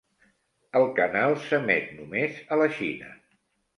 [0.79, 3.13] El canal s'emet només a la Xina.